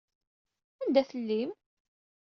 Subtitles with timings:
[0.83, 1.51] Anda tellim?